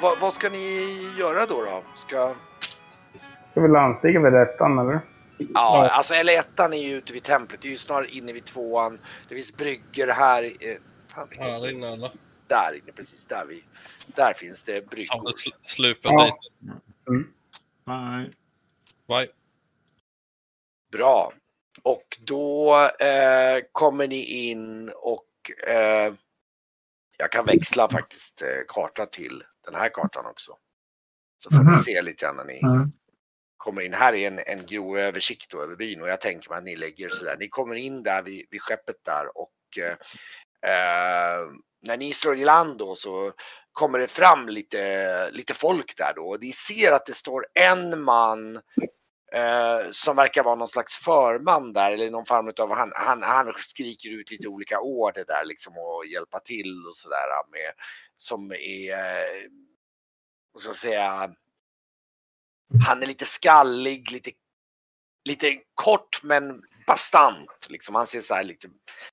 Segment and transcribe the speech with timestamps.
[0.00, 1.64] vad, vad ska ni göra då?
[1.64, 1.82] då?
[1.94, 2.34] Ska...
[3.50, 5.00] Ska vi landstiga vid ettan eller?
[5.54, 7.60] Ja, alltså eller ettan är ju ute vid templet.
[7.62, 8.98] Det är ju snarare inne vid tvåan.
[9.28, 10.42] Det finns bryggor här.
[10.42, 10.76] eh,
[11.14, 12.10] Fan, Här inne eller?
[12.46, 13.64] Där inne, precis där vi.
[14.06, 15.30] Där finns det bryggor.
[15.30, 16.24] sl- slupen Ja.
[16.24, 16.34] dit.
[17.86, 18.30] Nej.
[19.08, 19.30] Nej.
[20.92, 21.32] Bra.
[21.82, 25.26] Och då eh, kommer ni in och
[25.68, 26.14] eh,
[27.16, 30.52] jag kan växla faktiskt eh, karta till den här kartan också.
[31.38, 31.78] Så får ni Mhm.
[31.78, 32.92] se lite grann när ni Mm.
[33.56, 33.94] kommer in.
[33.94, 37.10] Här är en, en grov översikt över byn och jag tänker mig att ni lägger
[37.10, 37.36] sådär.
[37.40, 39.78] Ni kommer in där vid, vid skeppet där och
[40.70, 41.46] eh,
[41.82, 43.32] när ni slår i land då så
[43.72, 46.22] kommer det fram lite, lite folk där då.
[46.28, 48.56] Och ni ser att det står en man
[49.32, 53.54] eh, som verkar vara någon slags förman där eller någon form av, han, han, han
[53.58, 57.72] skriker ut lite olika order där liksom och hjälpa till och sådär med,
[58.20, 59.50] som är, eh,
[60.52, 61.34] vad ska jag säga,
[62.86, 64.30] han är lite skallig, lite,
[65.24, 67.66] lite kort men bastant.
[67.70, 67.94] Liksom.
[67.94, 68.68] Han ser så här lite,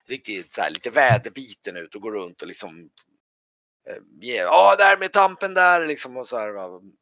[0.08, 2.90] riktigt så här, lite väderbiten ut och går runt och liksom
[3.90, 6.58] eh, ger, ja där med tampen där liksom och så här.
[6.58, 6.94] Um,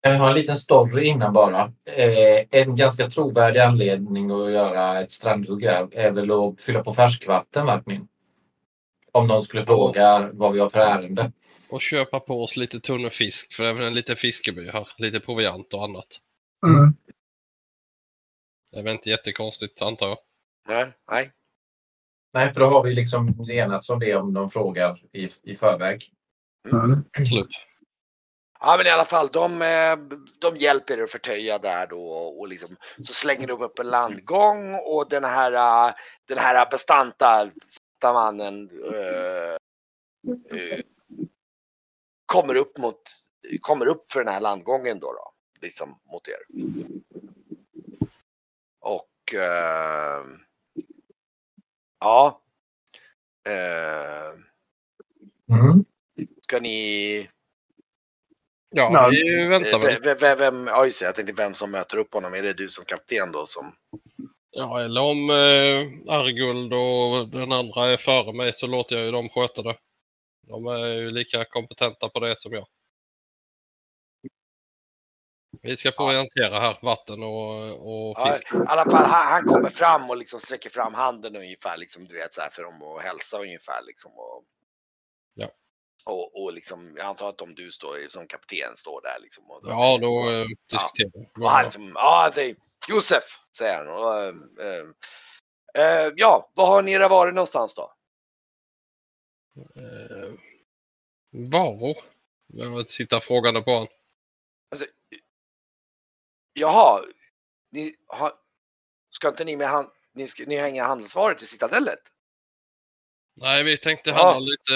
[0.00, 1.72] Jag har en liten story innan bara.
[1.84, 7.66] Eh, en ganska trovärdig anledning att göra ett strandhugg är väl att fylla på färskvatten,
[7.66, 8.08] Martin.
[9.12, 11.32] Om någon skulle fråga vad vi har för ärende.
[11.68, 14.88] Och köpa på oss lite tunnfisk för det är väl en liten fiskeby här.
[14.96, 16.18] Lite proviant och annat.
[16.66, 16.94] Mm.
[18.72, 20.18] Det är väl inte jättekonstigt antar jag.
[20.68, 21.32] nej, nej.
[22.32, 26.12] Nej, för då har vi liksom enats om det om de frågar i, i förväg.
[26.72, 27.04] Mm.
[27.18, 27.68] Absolut.
[28.60, 32.48] Ja men i alla fall, de, eh, de hjälper er att förtöja där då och
[32.48, 35.94] liksom så slänger de upp en landgång och den här, eh,
[36.28, 37.50] den här bastanta
[37.98, 39.56] satta mannen eh,
[40.58, 40.80] eh,
[42.26, 43.02] kommer upp mot,
[43.60, 46.42] kommer upp för den här landgången då, då liksom mot er.
[48.80, 50.24] Och eh,
[52.00, 52.42] ja.
[53.46, 54.38] Eh,
[55.50, 55.84] Mm.
[56.40, 57.30] ska ni
[58.70, 60.00] Ja, Ja, vi väntar väl.
[60.02, 62.34] Vem, vem, vem, ja just det, jag tänkte vem som möter upp honom.
[62.34, 63.72] Är det du som kapten då som?
[64.58, 69.10] Ja, eller om eh, Arguld och den andra är före mig så låter jag ju
[69.10, 69.76] dem sköta det.
[70.46, 72.66] De är ju lika kompetenta på det som jag.
[75.62, 78.52] Vi ska proviantera här, vatten och, och Ja, fisk.
[78.52, 82.14] I alla fall, han, han kommer fram och liksom sträcker fram handen ungefär, liksom, du
[82.14, 84.12] vet så här för dem att hälsa ungefär liksom.
[84.12, 84.44] Och,
[85.34, 85.48] Ja.
[86.08, 89.50] Och, och liksom, jag antar att om du står som kapten står där liksom.
[89.50, 91.44] Och, Ja, då eh, diskuterar vi.
[91.44, 92.56] och han liksom, ja han säger
[92.88, 93.24] Josef,
[93.56, 93.88] säger han.
[93.88, 94.34] Och, eh,
[94.66, 94.86] eh,
[95.84, 97.92] eh, ja, var har ni era varor någonstans då?
[99.76, 100.32] Eh,
[101.30, 101.96] varor?
[102.46, 103.88] Jag tittar frågande på honom.
[106.52, 107.04] Jaha,
[107.70, 108.32] ni har,
[109.10, 112.00] ska inte ni med hand, ni, ska, ni har inga handelsvaror till Citadellet?
[113.40, 114.38] Nej, vi tänkte Ja.
[114.38, 114.74] lite,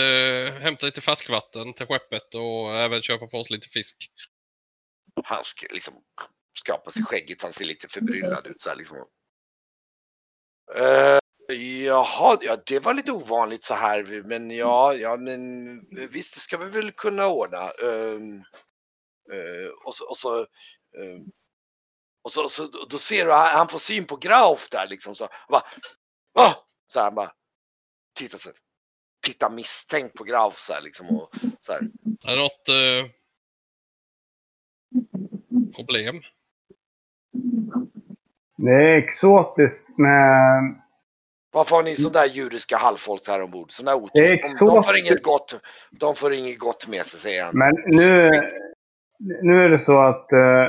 [0.61, 4.11] hämta lite färskvatten till skeppet och även köpa på oss lite fisk.
[5.25, 5.95] Han liksom
[6.59, 8.97] skrapar sig skägget, han ser lite förbryllad ut så här liksom.
[10.77, 11.19] Uh,
[11.85, 15.41] jaha, ja det var lite ovanligt så här men ja, ja men
[16.11, 17.71] visst det ska vi väl kunna ordna.
[17.71, 18.39] Ehm,
[19.33, 20.41] eh, och så, och så,
[20.99, 21.31] ehm,
[22.23, 25.29] och så, så då ser du, han han får syn på Grauf där liksom så.
[25.31, 25.65] Han bara,
[26.39, 26.55] ah!
[26.89, 27.33] Så han bara
[28.15, 28.51] tittar, så,
[29.27, 31.31] tittar misstänkt på Grauf så här liksom och
[31.61, 31.81] så här.
[32.27, 33.11] Är det något eh,
[35.77, 36.23] problem?
[38.57, 40.75] Det är exotiskt med...
[41.53, 43.71] Varför har ni sådär judiska halvfolk här ombord?
[43.71, 44.59] Sådana Det är otur.
[44.59, 47.59] De, de, får inget gott, de får inget gott med sig säger han.
[47.59, 48.31] Men nu,
[49.43, 50.69] nu är det så att eh,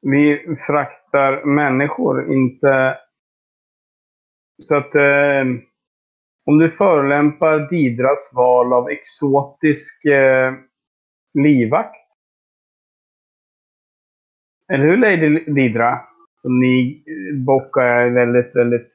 [0.00, 2.98] vi fraktar människor, inte...
[4.62, 5.44] Så att eh,
[6.48, 10.52] om du förolämpar Didras val av exotisk eh,
[11.34, 11.96] livvakt.
[14.72, 16.00] Eller hur Lady Didra?
[16.44, 17.04] Ni
[17.46, 18.88] bockar är väldigt, väldigt...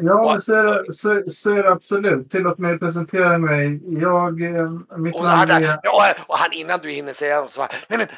[0.00, 2.30] Ja, så är, det, så, så är det absolut.
[2.30, 3.80] Tillåt mig presentera mig.
[4.00, 5.80] Jag, eh, mitt Och namn är...
[5.82, 8.08] ja, och han innan du hinner säga något så bara, nej men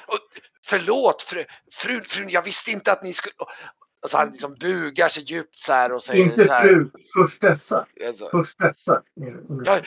[0.66, 3.34] förlåt fru, frun, frun, jag visste inte att ni skulle...
[4.02, 6.62] Alltså han liksom bugar sig djupt så här och säger Inte så här.
[6.62, 7.86] fru, först dessa.
[8.06, 9.02] Alltså, Först dessa.
[9.64, 9.80] Ja,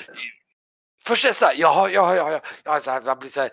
[1.05, 3.51] först här, jaha, jaha, jaha, ja, så här, man blir så här,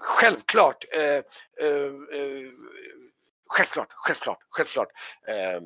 [0.00, 2.50] självklart, eh, eh, eh,
[3.48, 4.88] självklart, självklart, självklart.
[5.28, 5.60] Eh,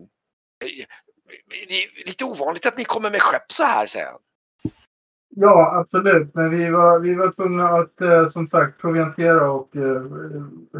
[1.68, 4.20] det är lite ovanligt att ni kommer med skepp så här, säger han.
[5.38, 6.34] Ja, absolut.
[6.34, 10.02] Men vi var, vi var tvungna att eh, som sagt proviantera och eh,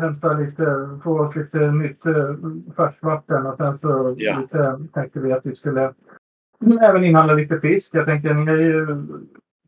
[0.00, 2.35] hämta lite, få oss lite nytt eh,
[2.76, 3.47] färskvatten.
[3.47, 4.38] Och sen så Ja.
[4.41, 5.94] lite, tänkte vi att vi skulle
[6.82, 7.94] även inhandla lite fisk.
[7.94, 8.91] Jag tänkte ni är ju...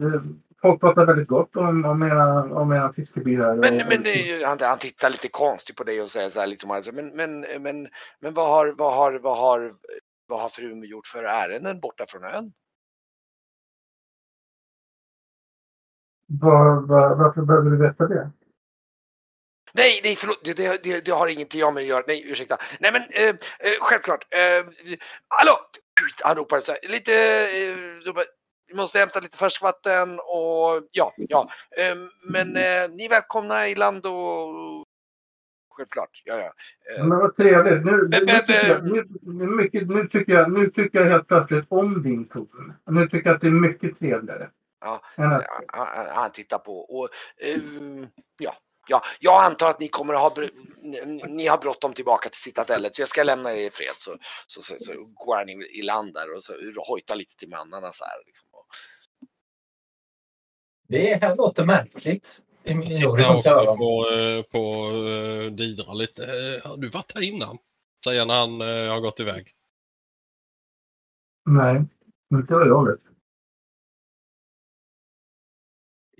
[0.00, 0.20] eh,
[0.62, 3.54] Folk pratar väldigt gott om, om, era, om era fiskebilar.
[3.56, 6.70] Men, men ju, han, han tittar lite konstigt på dig och säger så här liksom,
[6.70, 7.88] alltså, men, men, men,
[8.20, 9.72] men vad har, vad har, vad har,
[10.28, 12.52] vad har frun gjort för ärenden borta från ön?
[16.28, 18.30] Var, var, varför behöver du veta det?
[19.72, 22.04] Nej, nej, förlåt, det, det, det, har ingenting med mig att göra.
[22.06, 22.56] Nej, ursäkta.
[22.80, 24.26] Nej, men eh, eh, självklart.
[24.30, 24.64] Eh,
[25.28, 25.58] hallå!
[26.24, 27.12] Han ropar så här, lite,
[27.58, 28.14] eh,
[28.68, 31.48] vi måste hämta lite färskvatten och ja, ja.
[31.78, 31.96] Eh,
[32.32, 34.84] men eh, ni är välkomna i land och
[35.76, 36.52] självklart, ja, ja.
[36.98, 37.84] Eh, Men vad trevligt.
[37.84, 42.02] Nu, nu, tycker jag, nu, nu, nu, tycker jag, nu tycker jag helt plötsligt om
[42.02, 42.72] din ton.
[42.90, 44.50] Nu tycker jag att det är mycket trevligare.
[44.80, 45.02] Ja.
[45.16, 47.08] Att, han, han- tittar på och
[47.40, 48.06] ehm,
[48.38, 48.54] ja,
[48.88, 50.46] ja, jag antar att ni kommer att ha,
[50.82, 54.16] ni, ni har bråttom tillbaka till citadellet så jag ska lämna er i fred så,
[54.46, 56.52] så, så, så går han i, land där och så
[56.88, 58.22] hojtar lite till mannarna så här.
[58.26, 58.48] Liksom.
[60.88, 62.40] Det här låter märkligt.
[62.64, 66.22] Tittar också på, eh, på eh, Didra lite.
[66.24, 67.58] Eh, Har du varit här innan?
[68.04, 69.54] Säger när han eh, har gått iväg.
[71.50, 71.84] nej,
[72.34, 73.00] inte vad jag vet.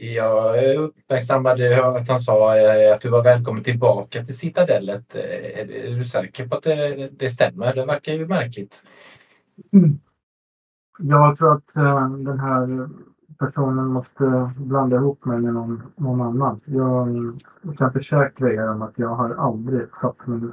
[0.00, 5.14] Jag uppmärksammade att han sa eh, att du var välkommen tillbaka till Citadellet.
[5.14, 7.74] Eh, Är du säker på att det, det stämmer?
[7.74, 8.82] Det verkar ju märkligt.
[10.98, 12.88] Jag tror att eh, den här
[13.38, 16.60] personen måste blanda ihop mig med någon, någon annan.
[16.64, 20.52] Jag kan försäkra er om att jag har aldrig satt min,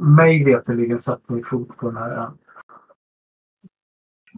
[0.00, 2.38] mig veterligen satt min fot på den här ön.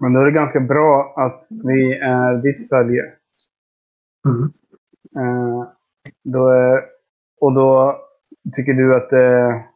[0.01, 3.18] Men då är det ganska bra att vi är ditt följe.
[4.27, 4.53] Mm.
[5.17, 5.69] Eh,
[6.25, 6.51] då
[7.41, 8.01] och då
[8.57, 9.69] tycker du att det är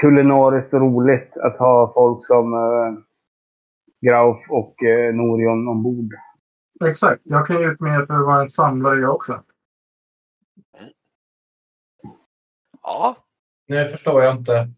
[0.00, 3.02] kulinariskt roligt att ha folk som eh,
[4.00, 6.14] Grauf och eh, Norion ombord.
[6.84, 7.22] Exakt.
[7.24, 9.42] Jag kan ju ut mig för att vara en samlare jag också.
[12.82, 13.16] ja,
[13.66, 14.68] Nu förstår jag inte.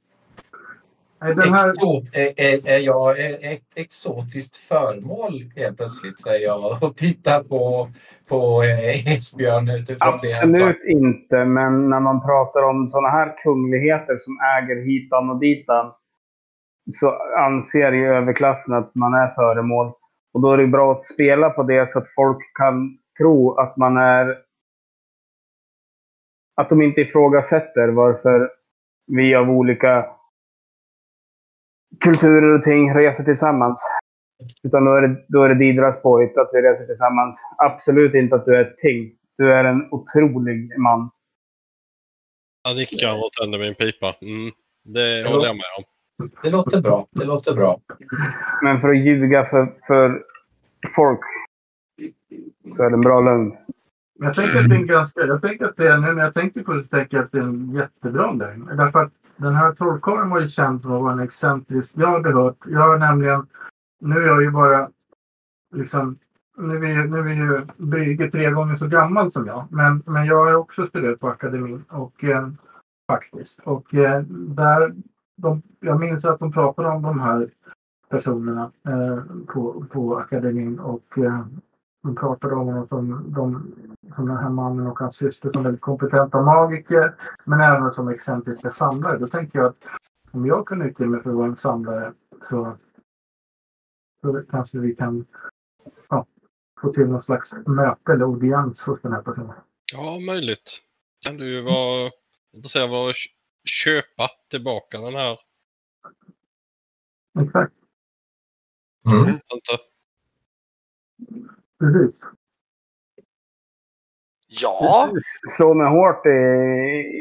[1.24, 3.20] Här, Exot, är, är, är jag
[3.52, 7.88] ett exotiskt föremål helt plötsligt säger jag och tittar på,
[8.28, 10.28] på eh, Esbjörn utifrån det.
[10.28, 15.93] Absolut inte, men när man pratar om sådana här kungligheter som äger hitan och ditan
[16.93, 19.93] så anser ju överklassen att man är föremål.
[20.34, 23.76] Och då är det bra att spela på det så att folk kan tro att
[23.76, 24.38] man är...
[26.56, 28.50] Att de inte ifrågasätter varför
[29.06, 30.13] vi av olika
[32.01, 33.81] kulturer och ting reser tillsammans.
[34.63, 37.41] Utan då är det, då är det Didras påhitt att vi reser tillsammans.
[37.58, 39.13] Absolut inte att du är ett ting.
[39.39, 41.10] Du är en otrolig man.
[42.65, 44.15] Han nickar och tänder min pipa.
[44.20, 44.53] Mm,
[44.84, 45.84] det håller jag med om.
[46.43, 47.06] Det låter bra.
[47.10, 47.81] Det låter bra.
[48.63, 50.22] Men för att ljuga för, för
[50.96, 51.20] folk
[52.77, 53.56] så är det en bra lögn.
[54.15, 55.20] jag tänker att det är en ganska...
[55.20, 57.32] Jag tänker att det är, nu när jag tänker på det så tänker jag att
[57.32, 58.67] det är en jättebra lögn.
[58.77, 61.93] Därför att den här trollkarlen var ju känd för att vara en excentrisk...
[61.96, 62.56] Jag hade hört...
[62.67, 63.46] Jag har nämligen...
[64.00, 64.91] Nu är jag ju bara
[65.74, 66.19] liksom...
[66.56, 69.64] Nu är, ju- nu är ju Brygge tre gånger så gammal som jag.
[69.70, 71.84] Men, men jag har också student på akademin.
[71.88, 72.48] Och, eh,
[73.12, 73.60] faktiskt.
[73.64, 74.94] Och eh, där...
[75.36, 77.48] De, jag minns att de pratade om de här
[78.08, 80.79] personerna eh, på, på akademin.
[80.79, 81.41] Och eh,
[82.05, 83.75] de pratade om honom som, de,
[84.17, 87.15] som den här mannen och hans syster som väldigt kompetenta magiker.
[87.44, 89.19] Men även som excentriska samlare.
[89.19, 89.87] Då tänkte jag att
[90.31, 92.15] om jag kan utge mig för att vara en samlare
[92.49, 92.79] så,
[94.20, 95.27] så kanske vi kan
[96.08, 96.27] ja,
[96.81, 99.56] få till någon slags möte eller audiens hos den här personen.
[99.93, 100.81] Ja, möjligt.
[101.20, 102.11] Kan du ju vara
[102.53, 103.31] intresserad av att kö-
[103.65, 105.39] köpa tillbaka den här.
[107.41, 107.73] Exakt,
[109.06, 109.29] Mm.
[109.29, 109.43] Inte.
[111.93, 112.20] Precis.
[114.62, 115.10] ja,
[115.56, 116.31] Slå mig hårt i,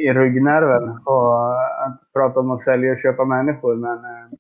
[0.08, 1.54] i ryggnerven och
[1.86, 3.76] att prata om att sälja och köpa människor.
[3.76, 4.38] Men eh,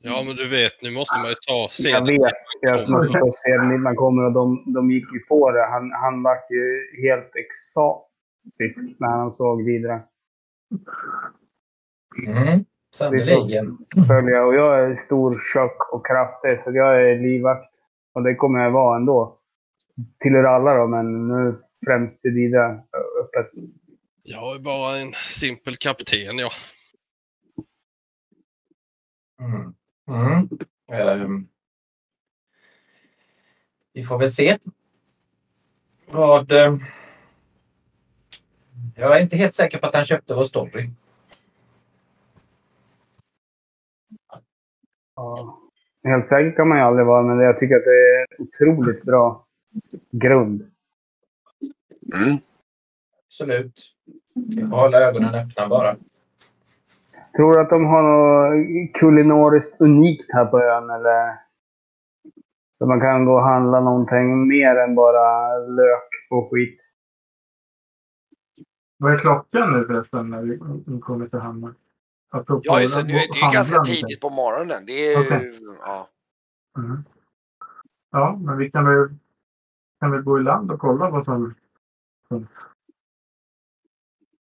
[0.00, 2.22] Ja, men du vet, nu måste man ju ta jag sedeln.
[2.22, 2.32] vet.
[2.60, 5.66] Jag måste ta sedeln innan man kommer och de, de gick ju på det.
[5.66, 6.64] Han, han vart ju
[7.02, 10.02] helt exotisk när han såg vidare.
[12.26, 12.64] Mm.
[12.94, 13.78] Sannerligen.
[14.46, 17.75] Och jag är stor, tjock och kraftig, så jag är livvakt.
[18.16, 19.38] Och det kommer jag vara ändå.
[20.20, 22.84] Till er alla då, men nu främst till Dida
[23.20, 23.50] öppet.
[24.22, 26.50] Jag är bara en simpel kapten, ja.
[29.40, 29.74] Mm.
[30.08, 30.48] Mm.
[30.92, 31.48] Ehm.
[33.92, 34.58] vi får väl se
[36.06, 36.52] Vad...
[36.52, 36.76] eh,
[38.96, 40.90] Jag är inte helt säker på att han köpte vår story.
[45.16, 45.60] Ja.
[46.06, 49.46] Helt säker kan man ju aldrig vara, men jag tycker att det är otroligt bra
[50.10, 50.70] grund.
[52.14, 52.36] Mm.
[53.26, 53.74] Absolut.
[54.34, 55.96] Jag hålla ögonen öppna bara.
[57.36, 61.38] Tror du att de har något kulinariskt unikt här på ön, eller?
[62.78, 66.80] Så man kan gå och handla någonting mer än bara lök och skit.
[68.98, 71.74] Vad är klockan nu förresten när vi vi kommer till hamnen?
[72.36, 73.02] Apropå Ja, just det.
[73.02, 74.86] det är ganska tidigt på morgonen.
[74.86, 76.08] Det är ju, ja.
[76.78, 77.04] Mm.
[78.10, 79.08] Ja, men vi kan väl,
[80.00, 81.54] kan väl gå i land och kolla vad som...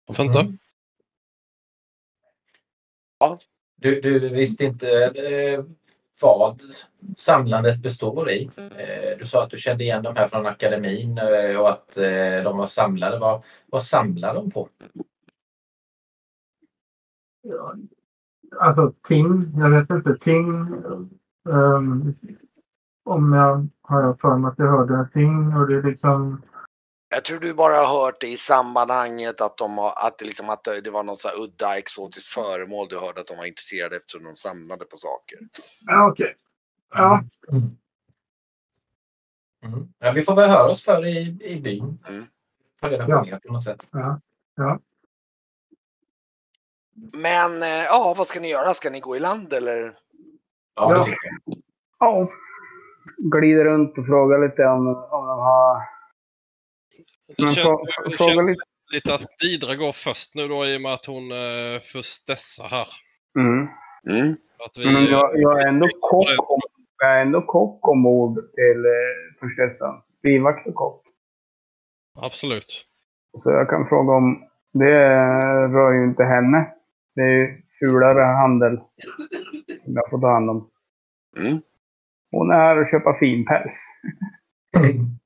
[0.06, 0.40] Varför inte?
[0.40, 0.58] Mm.
[3.76, 5.64] Du, du visste inte eh,
[6.20, 6.62] vad
[7.16, 8.50] samlandet består i.
[8.56, 11.94] Eh, du sa att du kände igen de här från akademin eh, och att
[12.44, 13.18] de var samlade.
[13.18, 14.68] Vad, vad samlar de på?
[17.48, 17.74] Ja,
[18.60, 20.48] alltså ting, jag vet inte, ting.
[21.48, 22.14] ehm,
[23.04, 26.42] om jag har jag för mig att jag hörde ting och det är liksom...
[27.10, 30.50] Jag tror du bara har hört det i sammanhanget att, de har, att, det, liksom,
[30.50, 33.96] att det var något så här udda exotiskt föremål du hörde att de var intresserade
[33.96, 35.38] eftersom de samlade på saker.
[35.86, 36.34] Ja, okej.
[36.94, 37.22] Ja,
[39.64, 39.88] Mm.
[39.98, 41.98] Ja, vi får väl höra oss för i, i byn.
[42.08, 42.24] Mm.
[42.80, 43.22] Ta reda på Ja.
[43.22, 43.86] mer på något sätt.
[44.56, 44.80] ja.
[47.12, 48.74] Men eh, ja, vad ska ni göra?
[48.74, 49.78] Ska ni gå i land eller?
[50.74, 50.98] Ja, Ja.
[50.98, 51.56] det tycker jag.
[51.98, 52.28] Ja.
[53.18, 55.82] Glider runt och frågar lite om, om de har...
[57.36, 58.62] Det Men känns, frå- det känns lite.
[58.92, 62.68] lite att Didra går först nu då i och med att hon eh, först dessar
[62.68, 62.88] här.
[63.38, 63.68] Mm.
[64.10, 64.36] Mm.
[64.66, 66.60] Att vi, Men jag, jag är ändå kock, om,
[66.98, 70.02] jag är ändå kock ombord till eh, förstessan.
[70.22, 71.02] Livvakt och kock.
[72.20, 72.84] Absolut.
[73.38, 74.44] Så jag kan fråga om...
[74.72, 75.08] Det
[75.68, 76.72] rör ju inte henne.
[77.18, 78.76] Det är ju fulare handel.
[79.84, 80.70] Som jag får ta hand om.
[81.38, 81.60] Mm.
[82.30, 83.76] Hon är här och köpa finpäls.
[84.76, 85.18] Mm.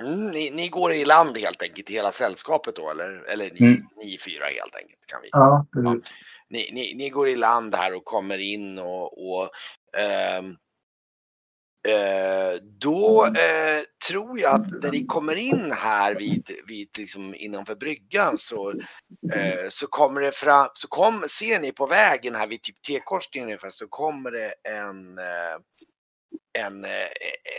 [0.00, 3.32] Mm, ni, ni går i land helt enkelt, i hela sällskapet då eller?
[3.32, 3.82] Eller ni, Mm.
[3.96, 5.06] ni fyra helt enkelt.
[5.06, 5.28] Kan vi.
[5.32, 6.12] Ja, precis.
[6.50, 9.50] Ni, ni, ni går i land här och kommer in och, och
[9.98, 10.56] ehm,
[11.88, 17.74] eh, då eh, tror jag att när ni kommer in här vid, vid liksom innanför
[17.74, 18.70] bryggan så,
[19.34, 23.48] eh, så kommer det fram, så kom, ser ni på vägen här vid typ T-korsningen
[23.48, 25.58] ungefär så kommer det en eh,
[26.58, 27.08] en, eh,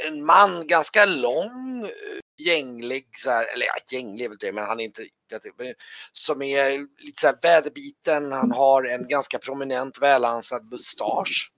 [0.07, 4.79] en man ganska lång, eh, gänglig, så här, eller ja, gänglig väl det, men han
[4.79, 5.01] är inte,
[5.31, 5.75] vet jag,
[6.13, 8.31] som är lite så här väderbiten.
[8.31, 11.52] Han har en ganska prominent välansad mustasch.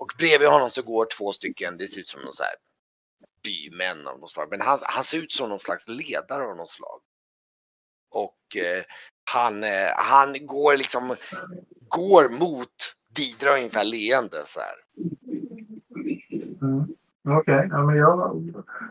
[0.00, 2.56] Och bredvid honom så går två stycken, det ser ut som någon så här
[3.44, 4.48] bymän av något slag.
[4.50, 7.00] Men han, han ser ut som någon slags ledare av något slag.
[8.14, 8.82] Och eh,
[9.34, 11.14] han, eh, han går liksom,
[11.88, 12.76] går mot
[13.16, 14.78] Didra ungefär leende så här.
[16.62, 16.84] Mm.
[17.38, 18.16] Okej, ja, men jag,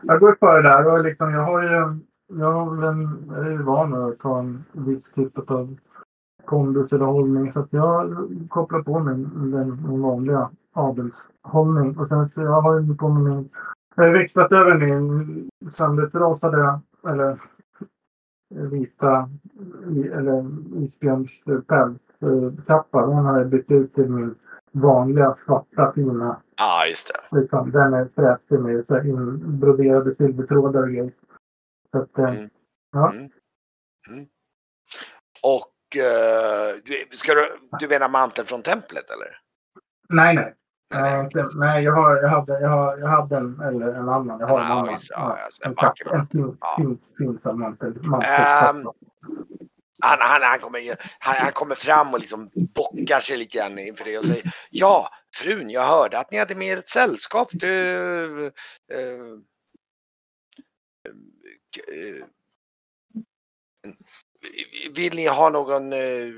[0.02, 1.98] jag går före där och liksom, jag har ju
[2.40, 5.76] jag, har väl en, jag är ju van att ta en viss typ av
[6.44, 12.30] kondus eller hållning så att jag kopplar på mig den, den vanliga adelshållning och sen
[12.34, 13.50] så jag har ju på min,
[13.94, 17.40] jag har växlat över min söndertrasade eller
[18.54, 19.30] vita
[20.12, 20.46] eller
[20.84, 23.06] isbjörnspälskappa.
[23.06, 24.34] Den har jag bytt ut till min
[24.72, 27.40] vanliga svarta fina Ja, just det.
[27.40, 31.12] Liksom, den är fräsig med så här inbroderade silvertrådar och grejer.
[31.90, 32.50] Så att, eh, Mm.
[32.92, 33.12] ja.
[33.12, 33.30] Mm.
[34.10, 34.24] Mm.
[35.42, 35.72] Och
[36.84, 37.48] du- ska du,
[37.80, 39.28] du menar manteln från templet eller?
[40.08, 40.54] Nej, nej.
[41.54, 44.40] Nej, jag, har, jag, hade, jag, har, jag hade en, eller en annan.
[44.40, 44.88] Jag har en Ja, annan.
[44.92, 46.74] visst, ja, en en vacker en fin, Ja.
[46.76, 47.96] fin, fin sån mantel.
[47.96, 48.84] Ehm,
[50.02, 54.04] Han, han, han, kommer, han, han kommer fram och liksom bockar sig lite grann inför
[54.04, 57.48] det och säger Ja, frun, jag hörde att ni hade med er ett sällskap.
[57.52, 59.36] Du, eh, eh,
[64.96, 66.28] vill ni ha någon, eh,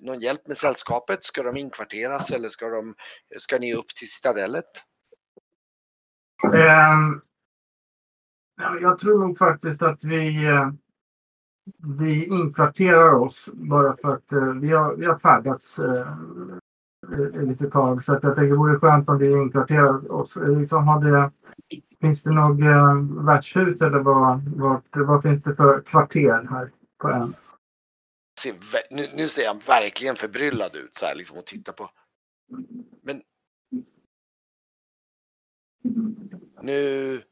[0.00, 1.24] någon hjälp med sällskapet?
[1.24, 2.94] Ska de inkvarteras eller ska, de,
[3.38, 4.70] ska ni upp till citadellet?
[6.44, 7.20] Ehm,
[8.80, 10.70] jag tror nog faktiskt att vi, eh,
[11.98, 15.78] vi inkvarterar oss bara för att eh, vi, har, vi har färdats
[17.08, 18.04] lite ett litet tag.
[18.04, 20.36] Så att jag tänker det vore skönt om vi inkvarterar oss.
[20.36, 21.30] Liksom hade,
[22.00, 22.58] finns det något
[23.26, 26.70] värdshus eller vad, vad, vad finns det för kvarter här
[27.02, 27.32] på?
[28.40, 31.90] Ser, vä- nu, nu ser han verkligen förbryllad ut så här liksom och tittar på.
[33.02, 33.22] Men.
[36.62, 37.24] nu...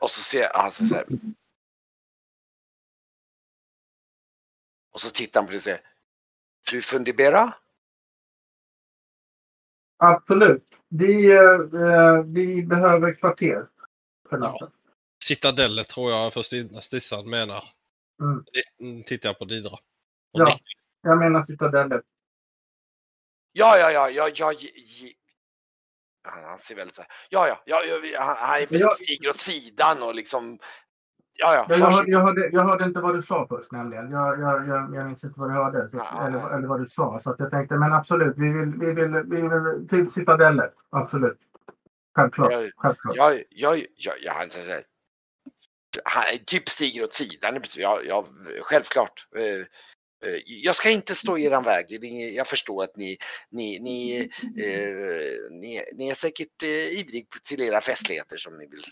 [0.00, 1.06] Och så ser han så här.
[4.92, 5.80] Och så tittar han på det och säger.
[6.66, 7.54] Fru Fundibera?
[9.96, 10.68] Absolut.
[10.88, 13.68] Vi, eh, vi behöver kvarter.
[14.30, 14.72] För natten.
[15.28, 17.64] Citadeller tror jag för Stina- Stissan menar.
[18.80, 19.02] Mm.
[19.04, 19.70] Tittar jag på Didra.
[19.72, 19.80] Och
[20.32, 20.44] Ja.
[20.44, 20.60] nickar.
[21.02, 22.02] Jag menar citadeller.
[23.52, 24.52] Ja, ja, ja, ja, ja.
[24.52, 25.12] ge-
[26.28, 27.10] Han, han ser väldigt så här.
[27.30, 30.58] Ja, ja, ja, ja han, han är Jag- stiger åt sidan och liksom.
[31.36, 31.66] Ja, ja.
[31.68, 34.10] Jag, jag, hörde, jag, hörde, jag hörde inte vad du sa först nämligen.
[34.10, 35.90] Jag, jag, jag, jag minns inte vad du hörde.
[35.92, 36.26] Så, Ah.
[36.26, 37.20] eller, eller vad du sa.
[37.20, 38.34] Så att jag tänkte, men absolut.
[38.36, 40.70] Vi vill, vi vill, vi vill till citadeller.
[40.90, 41.38] Absolut.
[42.16, 42.52] Självklart.
[42.52, 43.16] Ja, Självklart.
[43.16, 44.48] Ja, ja, ja, ja, han,
[45.94, 47.62] så typ stiger åt sidan.
[47.76, 48.26] Ja, ja
[48.60, 49.28] självklart.
[49.36, 49.60] Eh,
[50.30, 52.04] eh, Jag ska inte stå i er väg.
[52.34, 53.18] Jag förstår att ni,
[53.50, 58.84] ni, ni, eh, ni, ni är säkert eh, ivrig till era festligheter som ni vill.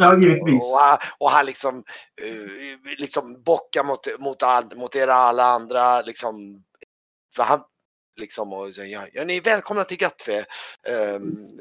[0.00, 0.64] Ja, givetvis.
[0.64, 1.84] Och, och han liksom,
[2.22, 6.02] eh, liksom bockar mot, mot, all, mot era alla andra.
[6.02, 6.64] Liksom,
[7.36, 7.60] för han,
[8.20, 10.44] liksom, och säger, ja, ja, ni är välkomna till Gattve.
[10.88, 11.60] Ehm,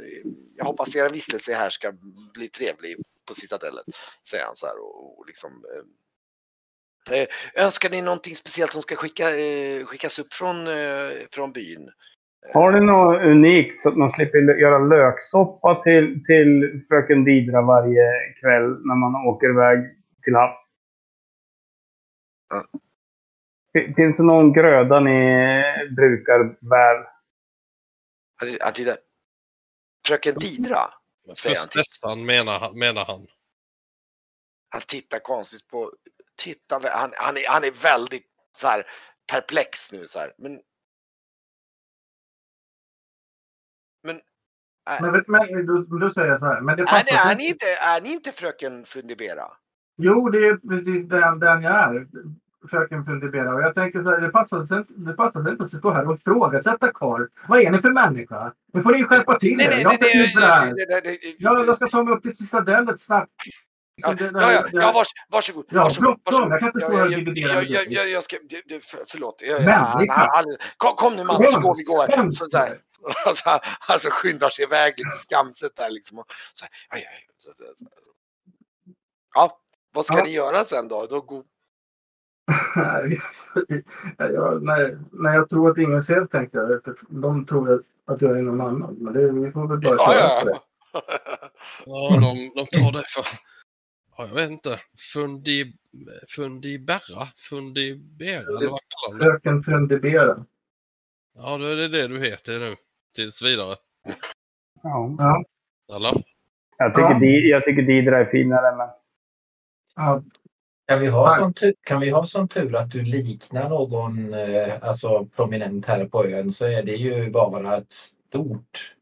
[0.55, 1.91] jag hoppas era vistelse här ska
[2.33, 2.97] bli trevlig
[3.27, 3.85] på Citadellet.
[4.29, 5.51] Säger han så här och, och liksom.
[7.11, 7.27] Eh, eh,
[7.65, 11.89] önskar ni någonting speciellt som ska skicka, eh, skickas upp från, eh, från byn?
[12.53, 18.33] Har ni något unikt så att man slipper göra löksoppa till, till fröken Didra varje
[18.41, 19.79] kväll när man åker iväg
[20.23, 20.73] till havs?
[23.73, 25.63] Fin- Finns det någon gröda ni
[25.95, 27.05] brukar väl?
[30.07, 30.79] Fröken Didra?
[31.27, 33.27] För Stissan menar, han- menar han.
[34.69, 35.91] Han tittar konstigt på,
[36.35, 38.83] tittar, han, han, är, han är väldigt så här
[39.31, 40.33] perplex nu så här.
[40.37, 40.59] Men.
[44.03, 44.15] Men.
[44.89, 46.61] Är, Men, men då, då säger så här.
[46.61, 47.43] Men det är, passar ni, sig är, inte.
[47.43, 49.51] ni inte, är ni inte fröken Fundibera?
[49.97, 52.07] Jo, det är precis den, den jag är.
[52.67, 53.53] Fröken Fundibera.
[53.55, 55.91] Och jag tänker så här, det passar sig inte- det passar sig inte att stå
[55.91, 57.27] här och ifrågasätta karl.
[57.47, 58.53] Vad är ni för människa?
[58.73, 59.71] Nu får ni skärpa till er.
[59.71, 60.07] Jag har inte
[60.39, 61.17] det här.
[61.37, 63.31] Jag, jag ska ta mig upp till Cistadellet snabbt.
[63.95, 65.65] Ja, Så det- det- ja, ja, ja vars, varsågod.
[65.69, 66.51] Ja, varsågod, varsågod.
[66.51, 68.79] Jag kan inte stå här och jag- dividera jag- jag- jag- Jag ska, du- du,
[68.81, 69.41] för- förlåt.
[69.45, 69.59] Jag-
[70.09, 70.45] han-
[70.77, 72.29] Kom, kom nu Magnus, gå, vi går.
[72.31, 72.77] Så, så här,
[73.25, 76.19] alltså, han- alltså skyndar sig iväg lite skamset där liksom.
[76.19, 77.85] Och, så här, aj, aj, så, så, så.
[79.33, 79.59] Ja,
[79.93, 80.23] vad ska Ja.
[80.23, 81.05] ni göra sen då?
[81.09, 81.45] då går, Nej,
[84.17, 86.95] jag, när, när jag tror att ingen ser tänkte jag.
[87.09, 88.95] De tror att jag är någon annan.
[88.95, 90.43] Men det, vi får väl bara ja, ja.
[90.45, 90.59] det.
[91.85, 93.25] Ja, de, de tar det för...
[94.17, 94.79] Ja, jag vet inte.
[95.13, 95.73] Fundi...
[96.35, 97.27] Fundiberra?
[97.49, 98.39] Fundibera?
[98.39, 99.31] Eller vad kallar de det?
[99.31, 100.45] Fröken Fundibera.
[101.35, 102.75] Ja, då är det det du heter nu.
[103.15, 103.75] Tills vidare.
[104.83, 105.15] Ja.
[105.17, 105.43] Ja,
[105.95, 106.13] Eller?
[106.77, 107.19] Jag, tycker Ja.
[107.19, 108.87] Di, jag tycker Didra är finare, men
[109.95, 110.23] ja,
[110.87, 114.83] Kan vi, ha sån tur, kan vi ha sån tur att du liknar någon eh,
[114.83, 118.95] alltså prominent här på ön så är det ju bara ett stort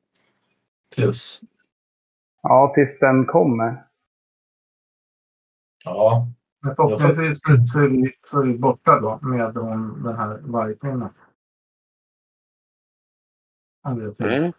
[0.95, 1.41] plus.
[2.41, 3.85] ja, tills den kommer.
[5.85, 6.27] Ja,
[6.61, 7.39] men förhoppningsvis
[7.73, 11.13] så är vi, så är vi borta då med de, den här vargkvinnan.
[14.19, 14.53] Mm.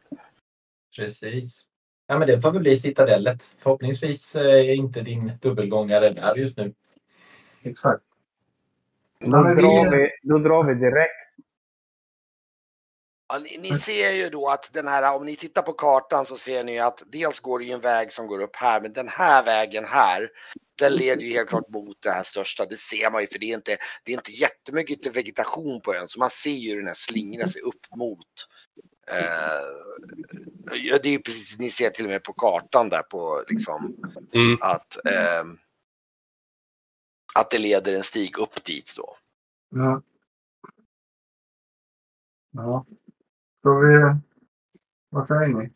[0.97, 1.62] precis.
[2.07, 3.43] Ja, men det får väl bli Citadellet.
[3.43, 6.75] Förhoppningsvis eh, är inte din dubbelgångare där just nu.
[7.71, 8.03] Exakt.
[9.21, 11.13] Då, vi- drar vi, då drar vi direkt.
[13.29, 16.37] Ja, ni, ni ser ju då att den här, om ni tittar på kartan så
[16.37, 19.09] ser ni att dels går det ju en väg som går upp här, men den
[19.09, 20.29] här vägen här,
[20.79, 22.65] den leder ju helt klart mot det här största.
[22.67, 26.09] Det ser man ju för det är inte, det är inte jättemycket vegetation på ön,
[26.09, 28.49] så man ser ju den här slingra sig upp mot.
[29.11, 29.63] Eh,
[30.73, 33.97] ja, det är ju precis, ni ser till och med på kartan där på liksom
[34.35, 34.59] Mm.
[34.61, 35.59] att, ehm,
[37.37, 39.16] att det leder en stig upp dit då.
[39.68, 40.03] Ja.
[42.51, 42.87] Ja.
[43.62, 44.20] Så vi...
[45.11, 45.70] Vad säger ni?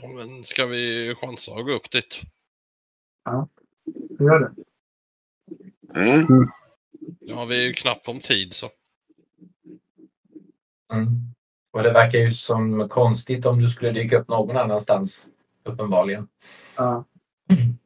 [0.00, 2.22] Ja, Men ska vi chansa att gå upp dit?
[4.18, 4.54] Vi gör det.
[6.00, 6.48] Mm.
[7.20, 8.66] Ja, vi är ju knappt om tid så.
[10.92, 11.06] Mm.
[11.70, 15.28] Och det verkar ju som konstigt om du skulle dyka upp någon annanstans.
[15.62, 16.28] Uppenbarligen.
[16.76, 17.04] Ja.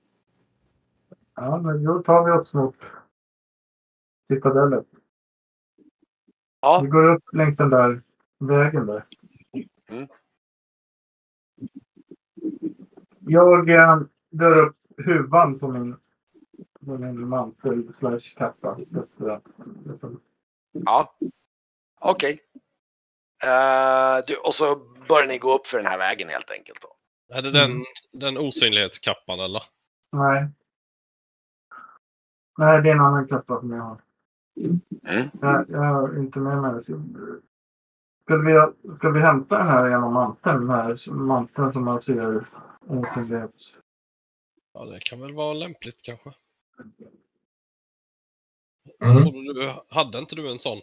[1.41, 2.77] Ja, men då tar vi oss mot
[4.33, 4.87] Citadellet.
[6.61, 6.81] Ja.
[6.83, 8.03] Vi går upp längs den där
[8.39, 9.05] vägen där.
[9.91, 10.09] Mm.
[13.19, 15.97] Jag eh, drar upp huvan på min,
[16.87, 18.79] på min mantel slash kappa.
[20.73, 21.15] Ja.
[22.01, 22.41] Okej.
[23.45, 24.77] Eh, du, och så
[25.09, 26.79] börjar ni gå upp för den här vägen helt enkelt.
[26.83, 26.89] Då.
[27.37, 27.83] Är det den, Mm.
[28.13, 29.63] den osynlighetskappan eller?
[30.13, 30.49] Nej.
[32.59, 34.01] Nej, det är en annan kappa som jag har.
[34.57, 34.81] Mm.
[35.41, 36.85] Jag, jag har inte med mig
[38.23, 40.61] Ska vi, ska vi hämta den här genom manteln?
[40.61, 42.47] Den här manteln som man ser
[42.87, 43.73] osynlighets...
[44.75, 46.31] Ja, det kan väl vara lämpligt kanske.
[49.05, 49.45] Mm.
[49.55, 50.79] Du, hade inte du en sån?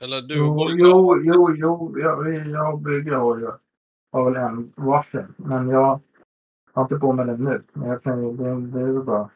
[0.00, 1.98] Eller du Jo, och jo, jo, jo.
[1.98, 3.50] Jag, jag och Brygge har ju
[4.12, 5.34] har väl en varsin.
[5.36, 6.00] Men jag
[6.72, 7.62] har inte på mig den nu.
[7.72, 9.30] Men jag kan ju, det, det är ju bra.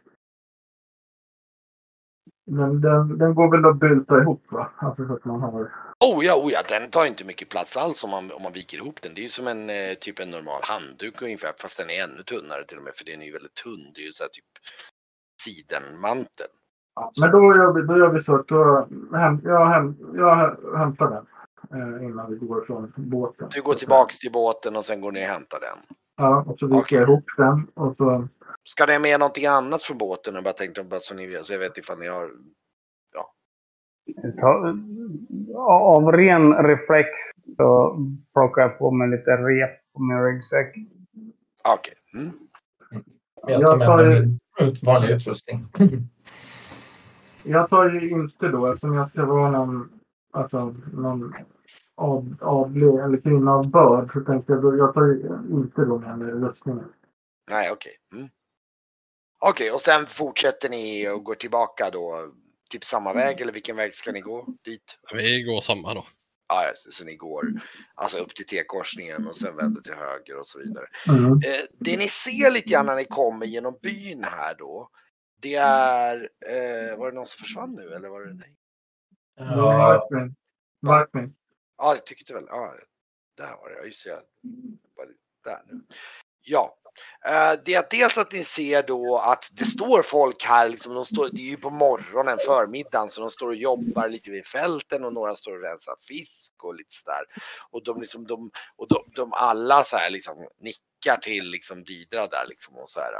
[2.50, 4.70] Men den, den går väl att bylta ihop va?
[4.76, 5.60] Alltså så att man har...
[6.04, 8.78] Oh ja, oh ja, den tar inte mycket plats alls om man, om man viker
[8.78, 9.14] ihop den.
[9.14, 12.22] Det är ju som en eh, typ en normal handduk ungefär, fast den är ännu
[12.22, 13.92] tunnare till och med, för den är ju väldigt tunn.
[13.94, 14.52] Det är ju så här typ
[15.42, 16.52] sidenmantel.
[16.94, 18.88] Ja, men då gör vi, då gör vi så att då,
[19.42, 20.36] jag, häm, jag
[20.78, 21.26] hämtar den
[22.02, 23.48] innan vi går från båten.
[23.54, 25.78] Du går tillbaks till båten och sen går ni och hämtar den.
[26.16, 26.98] Ja, och så viker Okej.
[26.98, 28.28] jag ihop den och så...
[28.64, 30.34] Ska ni med någonting annat från båten?
[30.34, 32.30] Jag bara tänkte bara så ni vet, så jag vet ifall ni har...
[34.40, 34.74] Ta,
[35.68, 37.08] av ren reflex
[37.56, 37.98] så
[38.34, 40.76] plockar jag på mig lite rep på min ryggsäck.
[41.68, 41.94] Okej.
[42.14, 42.30] Mm.
[43.46, 45.64] Jag tar med mig ju- min vanliga utrustning.
[47.42, 49.99] Jag tar ju inte då, eftersom jag ska vara någon,
[50.30, 51.34] alltså, någon
[51.94, 55.12] ad, adlig eller kvinna av börd, så tänkte jag då, jag tar
[55.50, 56.92] inte då med mig rustningen.
[57.50, 57.92] Nej, okej.
[58.12, 58.28] Mm.
[59.40, 62.32] Okej, och sen fortsätter ni och går tillbaka då?
[62.70, 64.98] Typ samma väg eller vilken väg ska ni gå dit?
[65.12, 66.04] Vi går samma då.
[66.48, 67.44] Ja, det, så ni går
[67.94, 70.86] alltså upp till T-korsningen och sen vänder till höger och så vidare.
[71.08, 71.32] Mm.
[71.32, 74.90] Eh, det ni ser lite grann när ni kommer genom byn här då,
[75.42, 78.56] det är, eh, var det någon som försvann nu eller var det nej?
[79.40, 80.34] Ja, Varkmin.
[80.80, 81.34] Varkmin.
[81.78, 82.74] Ja, jag tyckte väl, ja,
[83.36, 84.22] där var det, ja, just det,
[85.44, 85.82] där nu.
[86.42, 86.76] Ja,
[87.24, 91.04] eh, det är dels att ni ser då att det står folk här, liksom, de
[91.04, 95.04] står, det är ju på morgonen, förmiddagen, så de står och jobbar lite vid fälten
[95.04, 97.24] och några står och rensar fisk och lite sådär.
[97.70, 102.26] Och de liksom, de, och de, de alla så här liksom nickar till liksom Didra
[102.26, 103.12] där liksom och så här.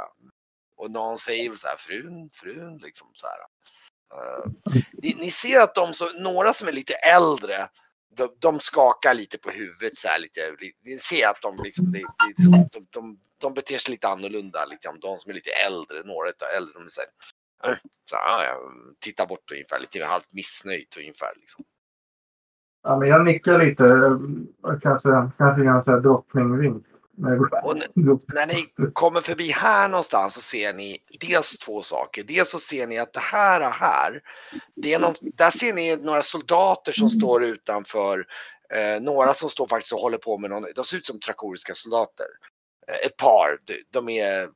[0.75, 3.37] Och någon säger så här, frun, frun, liksom så här.
[4.11, 4.51] Eh,
[4.93, 7.69] ni, ni ser att de som, några som är lite äldre,
[8.15, 10.41] de, de skakar lite på huvudet så här lite.
[10.85, 14.65] Ni ser att de liksom, de, det, de, de, de beter sig lite annorlunda.
[14.65, 14.99] Liksom.
[14.99, 17.77] De som är lite äldre, några av äldre, de är så här, eh,
[18.09, 18.57] så här, ja,
[18.99, 21.33] tittar bort ungefär, lite halvt missnöjt ungefär.
[21.35, 21.65] Liksom.
[22.83, 23.85] Ja, men jag nickar lite.
[23.85, 26.85] Eh, kanske, kanske gör en drottningvink.
[27.63, 27.77] Och
[28.33, 32.23] När ni kommer förbi här någonstans så ser ni dels två saker.
[32.23, 34.21] Dels så ser ni att det här här,
[34.75, 38.25] det är någon, där ser ni några soldater som står utanför.
[38.73, 41.73] Eh, några som står faktiskt och håller på med någon, de ser ut som trakoriska
[41.73, 42.27] soldater.
[42.87, 43.57] Eh, ett par,
[43.91, 44.49] de, är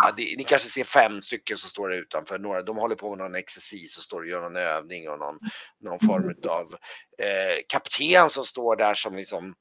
[0.00, 2.38] Ja, det, ni kanske ser fem stycken som står utanför.
[2.38, 5.38] Några, de håller på med någon exercis och står och gör någon övning och någon,
[5.80, 6.74] någon form av
[7.22, 9.54] eh, kapten som står där som liksom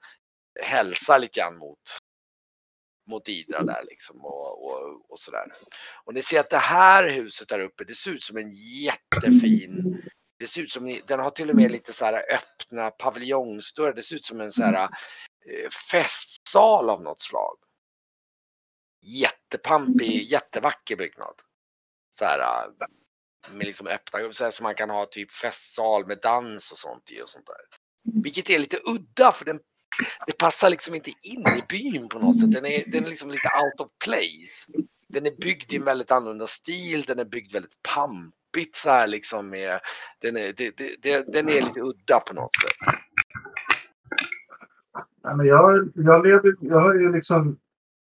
[0.64, 1.98] hälsar lite grann mot,
[3.10, 5.52] mot Idra där liksom och, och, och sådär.
[6.06, 10.02] Och ni ser att det här huset där uppe, det ser ut som en jättefin
[10.40, 13.94] det ser ut som, den har till och med lite så här öppna paviljongsdörrar.
[13.94, 17.58] Det ser ut som en så här eh, festsal av något slag.
[19.02, 21.36] Jättepampig, jättevacker byggnad.
[22.20, 22.88] Så här eh,
[23.52, 27.12] med liksom öppna, så här som man kan ha typ festsal med dans och sånt
[27.12, 27.62] i och sånt där.
[28.24, 29.60] Vilket är lite udda för den,
[30.28, 32.52] det passar liksom inte in i byn på något sätt.
[32.52, 34.82] Den är, den är liksom lite out of place.
[35.08, 39.08] Den är byggd i en väldigt annorlunda stil, den är byggd väldigt pampigt så här
[39.08, 39.80] liksom med,
[40.22, 42.98] den är, det, det, det, den är lite udda på något sätt.
[45.24, 47.58] Ja, men jag, jag lever, jag har ju liksom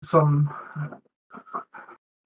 [0.05, 0.53] som...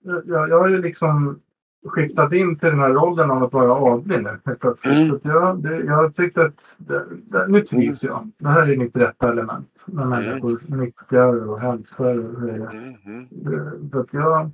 [0.03, 1.41] Jag, jag har ju liksom
[1.85, 4.39] skiftat in till den här rollen av att vara adlig nu.
[4.85, 5.09] Mm.
[5.09, 8.31] Så jag, det, jag tyckte att det, det, nu trivs jag.
[8.37, 9.83] Det här är mitt rätta element.
[9.85, 12.71] När människor nickar och hälsar och grejer.
[12.71, 13.27] Mm, mm.
[13.31, 14.51] Det- Så att jag...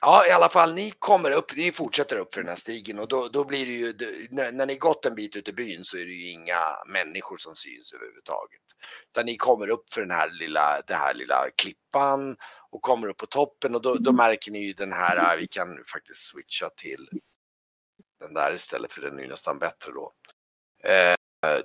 [0.00, 3.08] Ja, i alla fall ni kommer upp, ni fortsätter upp för den här stigen och
[3.08, 3.94] då, då blir det ju,
[4.30, 6.60] när, när ni gått en bit ut i byn så är det ju inga
[6.92, 8.60] människor som syns överhuvudtaget.
[9.12, 12.36] Utan ni kommer upp för den här lilla, det här lilla klippan
[12.70, 15.84] och kommer upp på toppen och då, då märker ni ju den här, vi kan
[15.84, 17.08] faktiskt switcha till
[18.20, 20.12] den där istället för den är ju nästan bättre då.
[20.84, 21.14] Eh,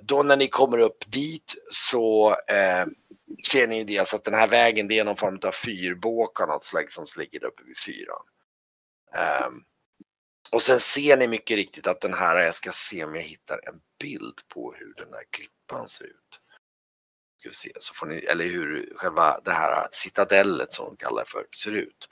[0.02, 2.86] då när ni kommer upp dit så eh,
[3.50, 6.64] ser ni dels att den här vägen det är någon form av fyrbåk av något
[6.64, 8.26] slag som ligger uppe vid fyran.
[9.14, 9.62] Ehm,
[10.52, 13.60] Och sen ser ni mycket riktigt att den här, jag ska se om jag hittar
[13.68, 16.40] en bild på hur den här klippan ser ut.
[17.44, 21.24] Ska vi se, så får ni, eller hur själva det här citadellet som de kallar
[21.24, 22.08] för ser ut.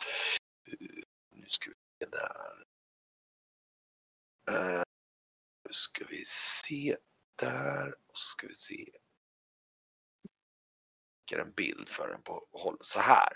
[1.31, 2.65] Nu ska vi se där.
[4.51, 4.83] Uh,
[5.65, 6.97] nu ska vi se
[7.37, 8.89] där och så ska vi se.
[11.31, 13.33] Jag en bild för den på håll så här.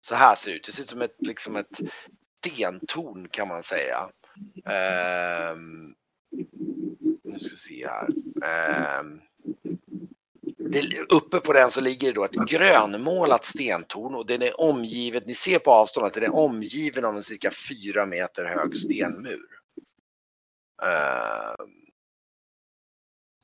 [0.00, 0.64] Så här ser det ut.
[0.64, 1.80] Det ser ut som ett, liksom ett
[2.38, 4.10] stentorn kan man säga.
[5.52, 5.96] Um,
[7.34, 8.08] nu ska vi se här.
[8.42, 9.02] Eh,
[10.58, 15.26] det, uppe på den så ligger det då ett grönmålat stentorn och den är omgivet,
[15.26, 19.46] ni ser på avstånd att den är omgiven av en cirka fyra meter hög stenmur.
[20.82, 21.66] Eh,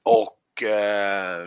[0.03, 1.47] och eh,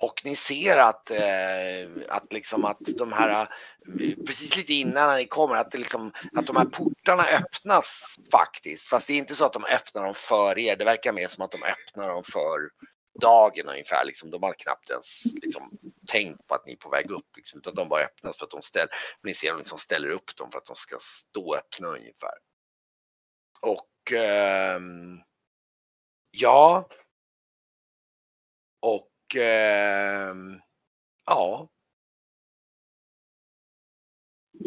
[0.00, 3.46] och ni ser att, eh, att, liksom att de här, eh,
[4.26, 8.88] precis lite innan när ni kommer, att, det liksom, att de här portarna öppnas faktiskt.
[8.88, 11.44] Fast det är inte så att de öppnar dem för er, det verkar mer som
[11.44, 12.58] att de öppnar dem för
[13.20, 14.04] dagen ungefär.
[14.04, 17.36] Liksom, de har knappt ens liksom, tänkt på att ni är på väg upp.
[17.36, 18.90] Liksom, utan de bara öppnas för att de ställer,
[19.22, 22.34] ni ser de liksom ställer upp dem för att de ska stå öppna ungefär.
[23.62, 24.80] Och eh,
[26.30, 26.88] ja.
[28.82, 30.34] Och eh,
[31.26, 31.68] ja.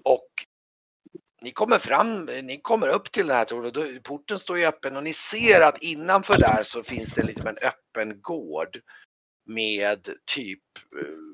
[0.04, 0.30] Och
[1.42, 4.98] ni kommer fram, ni kommer upp till den här tornet och porten står ju öppen
[4.98, 8.80] och ni ser att innanför där så finns det lite en öppen gård
[9.46, 10.64] med typ
[11.02, 11.34] eh,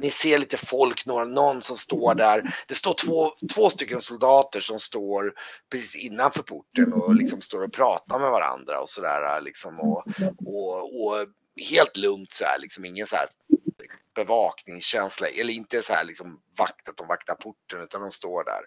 [0.00, 2.54] ni ser lite folk, någon som står där.
[2.68, 5.32] Det står två, två stycken soldater som står
[5.70, 10.04] precis innanför porten och liksom står och pratar med varandra och sådär liksom och,
[10.46, 11.26] och, och
[11.60, 13.28] helt lugnt så här, liksom ingen så här
[14.14, 18.62] bevakningskänsla eller inte så här liksom vakt att de vaktar porten utan de står där.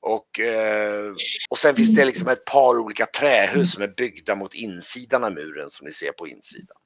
[0.00, 1.14] Och, eh,
[1.50, 5.32] och sen finns det liksom ett par olika trähus som är byggda mot insidan av
[5.32, 6.76] muren som ni ser på insidan.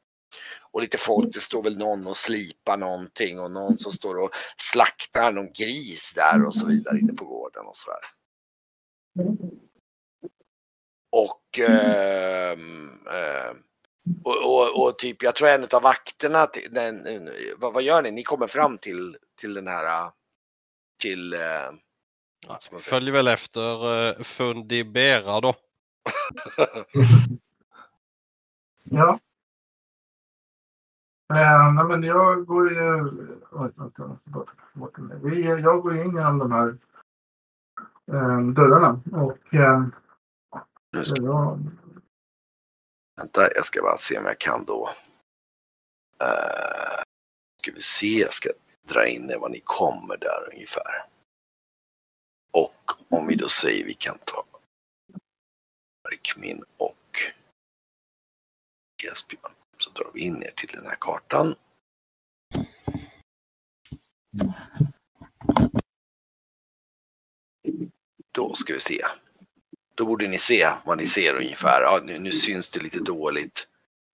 [0.72, 4.30] Och lite folk, det står väl någon och slipar någonting och någon som står och
[4.56, 8.00] slaktar någon gris där och så vidare inne på gården och så där.
[11.10, 12.52] Och eh,
[13.06, 13.54] eh,
[14.24, 18.10] och, och, och, typ, jag tror en av vakterna, den, vad, vad, gör ni?
[18.10, 20.10] Ni kommer fram till, till den här,
[21.02, 21.34] till...
[21.34, 21.40] Eh,
[22.48, 22.58] ja,
[22.90, 25.54] följer väl efter uh, Fundibera då.
[28.82, 29.18] ja.
[31.34, 32.76] Eh, nej, men jag går ju...
[35.62, 36.76] Jag går in genom de här
[38.12, 39.84] eh, dörrarna och eh,
[40.90, 41.58] jag,
[43.22, 44.94] Vänta, jag ska bara se om jag kan då.
[46.22, 47.02] Uh,
[47.60, 48.50] ska vi se, jag ska
[48.88, 51.06] dra in det var ni kommer där ungefär.
[52.52, 54.44] Och om vi då säger vi kan ta
[56.12, 57.20] Arkmin och
[59.04, 61.54] Esbjörn så drar vi in er till den här kartan.
[68.32, 69.04] Då ska vi se.
[69.94, 71.82] Då borde ni se vad ni ser ungefär.
[71.82, 73.66] Ja, nu, nu syns det lite dåligt.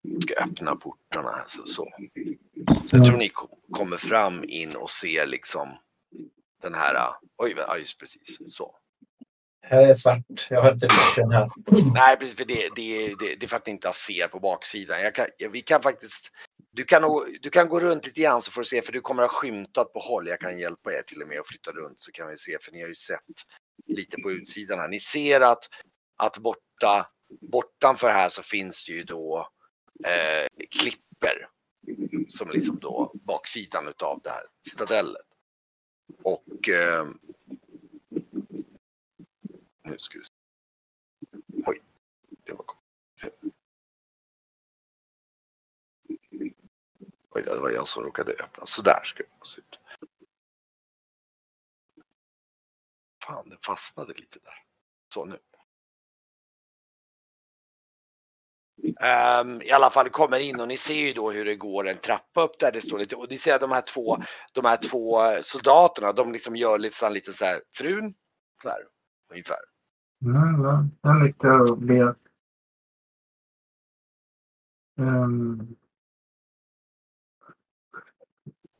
[0.02, 1.66] Jag ska öppna portarna så.
[1.66, 1.88] Så,
[2.86, 3.30] så jag tror ni
[3.72, 5.68] kommer fram in och ser liksom
[6.62, 7.10] den här.
[7.36, 8.74] Oj, ja, just precis så.
[9.62, 10.46] Här är svart.
[10.50, 11.50] Jag har inte vision här.
[11.94, 12.36] Nej, precis.
[12.36, 15.00] För det, det, det, det är för att ni inte ser på baksidan.
[15.00, 16.32] Jag kan, vi kan faktiskt.
[16.72, 17.02] Du kan,
[17.42, 19.38] du kan gå runt lite grann så får du se för du kommer att ha
[19.38, 20.28] skymtat på håll.
[20.28, 22.72] Jag kan hjälpa er till och med att flytta runt så kan vi se för
[22.72, 23.18] ni har ju sett
[23.86, 24.88] lite på utsidan här.
[24.88, 25.64] Ni ser att,
[26.16, 27.10] att borta,
[27.40, 29.48] bortanför här så finns det ju då
[30.04, 31.48] eh, klipper
[32.28, 35.26] som liksom då baksidan utav det här citadellet.
[36.22, 37.06] Och eh,
[39.84, 40.32] nu ska vi se.
[41.66, 41.82] Oj,
[42.44, 42.64] det var
[47.30, 48.66] Oj, det var jag som råkade öppna.
[48.66, 49.77] Så där ska det se ut.
[53.28, 54.54] Fan, den fastnade lite där.
[55.14, 55.38] Så nu.
[58.82, 61.96] Um, I alla fall kommer in och ni ser ju då hur det går en
[61.96, 64.18] trappa upp där det står lite och ni ser att de här två,
[64.52, 68.14] de här två soldaterna, de liksom gör lite så, lite så här frun,
[68.62, 68.78] så här
[69.30, 69.58] ungefär.
[70.24, 70.62] Mm,
[71.02, 72.14] ja, jag ler.
[74.96, 75.76] Um,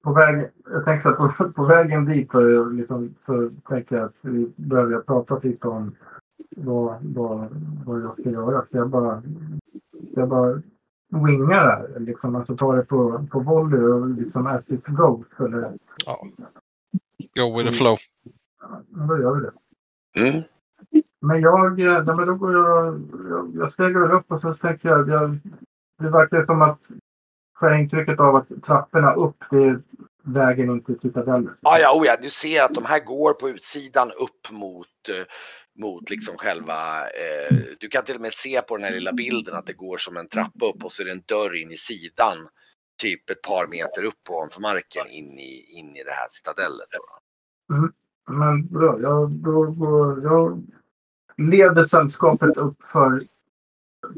[0.05, 4.15] på väg, jag tänkte att på, på vägen dit så, liksom, så tänker jag att
[4.21, 5.95] vi behöver prata lite om
[6.57, 7.49] vad, vad,
[7.87, 8.65] vad jag ska göra.
[8.67, 9.23] Ska jag bara,
[10.11, 10.63] ska jag bara
[11.11, 12.01] winga det här?
[12.01, 15.27] Liksom, alltså ta det på, på volley och liksom as it goes?
[15.39, 15.73] Eller?
[16.07, 16.27] Ja.
[17.37, 17.73] Go with the Mm.
[17.73, 17.97] flow.
[18.61, 19.53] Ja, då gör vi det.
[20.21, 20.43] Mm.
[21.21, 24.89] Men jag, eh, men då går jag, jag, jag stegar väl upp och så tänker
[24.89, 25.39] jag, jag,
[25.99, 26.79] det verkar som att
[27.59, 29.83] får jag intrycket av att trapporna upp, det är
[30.23, 31.57] vägen in till Citadellen.
[31.61, 35.25] Ja, ja, oh ja, du ser att de här går på utsidan upp mot, eh,
[35.83, 39.55] mot liksom själva, eh, du kan till och med se på den här lilla bilden
[39.55, 41.77] att det går som en trappa upp och så är det en dörr in i
[41.77, 42.37] sidan.
[43.03, 46.89] Typ ett par meter upp ovanför marken in i, in i det här citadellet.
[46.91, 47.05] Då.
[48.33, 49.75] Men bra, jag, då
[50.23, 50.63] jag
[51.37, 53.27] leder sällskapet upp för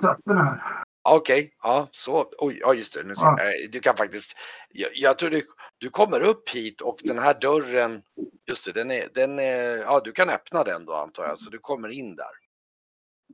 [0.00, 0.84] trapporna här.
[1.02, 3.38] Okej, ja så, oj, ja just det, nu Ja.
[3.40, 4.36] eh, du kan faktiskt,
[4.70, 5.42] jag, jag tror du,
[5.78, 8.02] du kommer upp hit och den här dörren,
[8.48, 11.50] just det, den är, den är, ja du kan öppna den då antar jag, så
[11.50, 12.32] du kommer in där.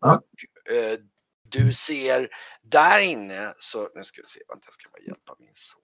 [0.00, 0.14] Ja.
[0.14, 0.98] Och eh,
[1.42, 2.28] du ser
[2.62, 5.82] där inne, så nu ska vi se, vänta jag ska bara hjälpa min son.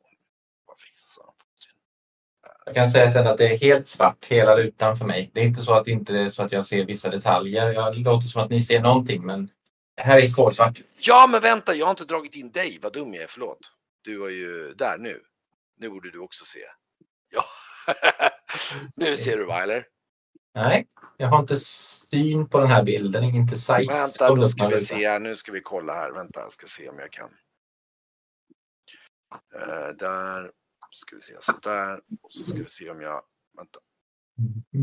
[2.67, 5.31] Jag kan säga sen att det är helt svart hela rutan för mig.
[5.35, 7.73] Det är inte så att, inte så att jag ser vissa detaljer.
[7.73, 9.51] Jag det låter som att ni ser någonting men
[10.01, 10.81] här är kolsvart.
[10.99, 13.59] Ja men vänta, jag har inte dragit in dig, vad dum jag är, förlåt.
[14.03, 15.23] Du var ju där nu.
[15.77, 16.61] Nu borde du också se.
[17.31, 17.45] Ja.
[18.97, 19.87] nu ser du va, eller?
[20.55, 23.25] Nej, jag har inte syn på den här bilden.
[23.25, 23.91] Inte sight.
[23.91, 25.21] Vänta, då ska vi se här.
[25.21, 26.11] Nu ska vi kolla här.
[26.11, 27.31] Vänta, jag ska se om jag kan.
[29.55, 30.51] Eh, där
[30.91, 32.01] ska vi se, så där.
[32.23, 33.23] Och så ska vi se om jag,
[33.57, 33.79] vänta,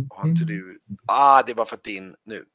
[0.10, 0.80] har inte du?
[1.08, 2.46] Ah, det var för att din, nu.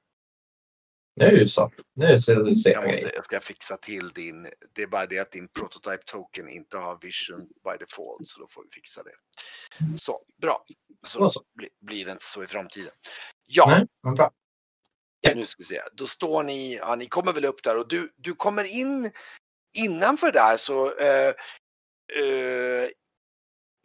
[1.17, 1.73] Nu så.
[1.95, 5.19] Nu ser du ser Jag, måste, jag ska fixa till din, det är bara det
[5.19, 9.15] att din prototype token inte har vision by default, så då får vi fixa det.
[9.97, 10.65] Så, bra.
[11.07, 11.43] Så så.
[11.55, 12.93] bli, blir det inte så i framtiden.
[13.47, 14.31] Ja, Nej, men bra.
[15.21, 15.35] Ja.
[15.35, 15.81] nu ska vi se.
[15.93, 19.11] Då står ni, ja ni kommer väl upp där och du, du kommer in
[19.75, 21.29] innanför där så eh,
[22.23, 22.89] eh,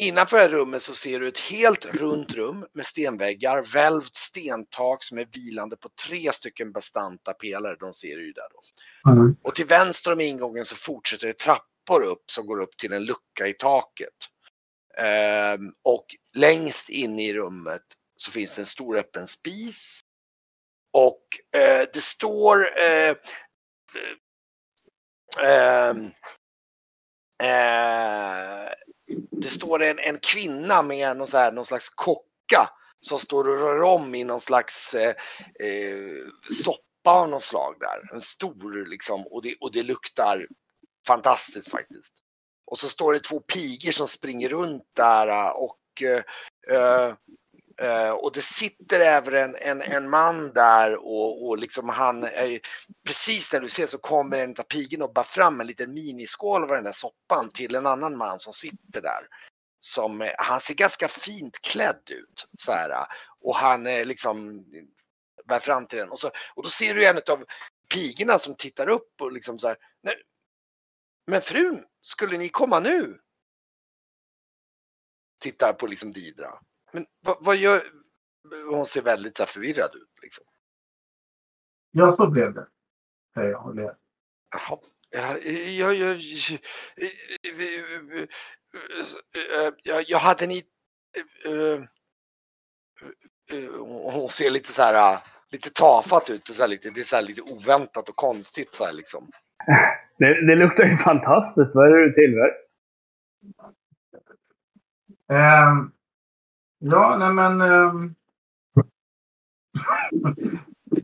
[0.01, 5.03] Innanför det här rummet så ser du ett helt runt rum med stenväggar, välvt stentak
[5.03, 7.75] som är vilande på tre stycken bastanta pelare.
[7.79, 9.11] De ser du ju där då.
[9.11, 9.35] Mm.
[9.43, 13.03] Och till vänster om ingången så fortsätter det trappor upp som går upp till en
[13.03, 14.13] lucka i taket.
[14.97, 17.83] Ehm, och längst in i rummet
[18.17, 19.99] så finns det en stor öppen spis.
[20.93, 21.23] Och
[21.59, 23.15] eh, det står eh,
[25.43, 26.11] ehm,
[27.43, 28.69] eh,
[29.31, 32.69] det står en, en kvinna med någon, så här, någon slags kocka
[33.01, 35.15] som står och rör om i någon slags eh,
[35.59, 36.25] eh,
[36.63, 38.15] soppa av något slag där.
[38.15, 40.47] En stor liksom och det, och det luktar
[41.07, 42.13] fantastiskt faktiskt.
[42.65, 46.23] Och så står det två pigor som springer runt där eh, och eh,
[46.75, 47.13] eh
[47.81, 52.59] Eh, och det sitter även en, en, en man där och, och liksom han, är,
[53.05, 56.63] precis när du ser så kommer en av pigorna och bär fram en liten miniskål
[56.63, 59.27] av den där soppan till en annan man som sitter där.
[59.79, 63.07] Som, han ser ganska fint klädd ut så här
[63.41, 64.65] och han är liksom
[65.45, 67.45] bär fram till den och, så, och då ser du en av
[67.93, 69.77] pigorna som tittar upp och liksom så här.
[70.03, 70.15] "Nej,
[71.27, 73.19] Men frun, skulle ni komma nu?
[75.39, 76.59] Tittar på liksom Didra.
[76.91, 77.81] Men vad, vad gör...
[78.69, 80.43] Hon ser väldigt så förvirrad ut liksom.
[81.91, 82.67] Ja, så blev det.
[83.33, 83.95] Säger jag och ler.
[84.51, 84.79] Jaha.
[85.09, 86.17] Ja, jag, jag,
[89.83, 90.63] jag, jag hade ni...
[91.45, 91.83] eh,
[93.57, 93.71] eh,
[94.13, 95.19] Hon ser lite så här, eh,
[95.51, 96.47] lite tafatt ut.
[96.47, 99.31] Så här lite, det är så här lite oväntat och konstigt så här liksom.
[100.17, 101.75] Det, det luktar ju fantastiskt.
[101.75, 102.57] Vad är det du tillverkar?
[105.31, 105.91] Ehm,
[106.79, 107.61] ja, nej men...
[107.61, 108.15] ehm,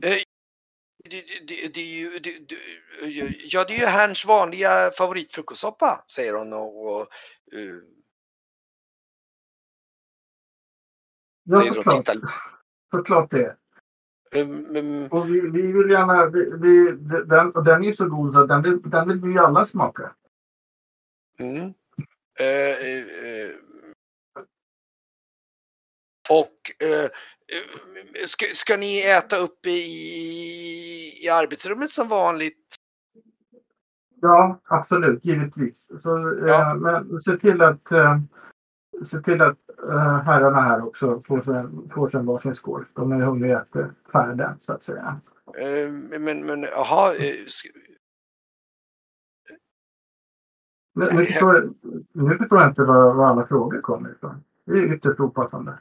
[0.00, 0.24] Det,
[1.48, 2.56] det, det, det, det,
[3.44, 7.00] ja, det är ju hans vanliga favoritfrukostsoppa, säger hon och, och
[7.52, 7.76] eh,
[11.44, 12.08] ja, såklart.
[12.90, 13.56] Såklart det.
[14.34, 16.26] Um, um, Och vi, vi vill gärna...
[16.26, 16.92] Vi, vi,
[17.26, 20.14] den, och den är så god så den, vill- den vill vi alla smaka.
[21.38, 21.74] Mm.
[22.40, 23.50] Eh, eh, eh.
[26.30, 32.74] Och eh, eh, ska, ska ni äta uppe i, i arbetsrummet som vanligt?
[34.20, 35.24] Ja, absolut.
[35.24, 35.88] Givetvis.
[36.00, 36.74] Så, eh, Ja.
[36.74, 38.18] Men se till att, eh,
[39.06, 39.58] se till att
[39.88, 42.84] eh, herrarna här också får sig, får sig en varsin skål.
[42.94, 45.20] De är hungriga efter färden, så att säga.
[45.58, 47.14] Eh, men, men jaha.
[47.14, 47.34] eh,
[50.98, 51.70] Men, nu, förstår,
[52.12, 54.44] nu förstår jag inte var, var alla frågor kommer ifrån.
[54.64, 55.78] Det är ytterst opassande.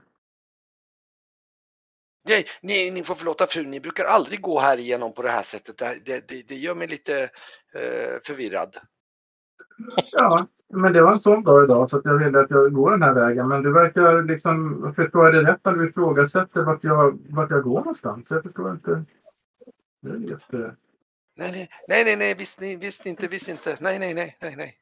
[2.28, 5.44] Nej, ni, ni får förlåta fru, ni brukar aldrig gå här igenom på det här
[5.44, 5.78] sättet.
[6.06, 7.24] Det, det, det, gör mig lite
[7.74, 8.78] eh, förvirrad.
[10.12, 13.02] Ja, men det var en sån dag idag så jag ville att jag går den
[13.02, 13.48] här vägen.
[13.48, 17.64] Men du verkar liksom, förstår jag det rätt, att du ifrågasätter vart jag, vart jag
[17.64, 18.26] går någonstans?
[18.30, 19.06] Jag förstår inte.
[20.02, 20.76] Det är jätte...
[21.38, 23.78] Nej, nej, nej, nej, visst, nej, visst inte, visst inte.
[23.80, 24.78] Nej, nej, nej, nej, nej.